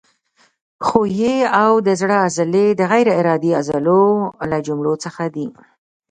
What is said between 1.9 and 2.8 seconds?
زړه عضلې